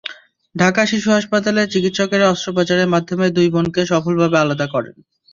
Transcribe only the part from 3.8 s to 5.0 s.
সফলভাবে আলাদা করেন।